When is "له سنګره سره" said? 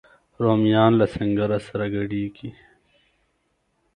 0.99-1.85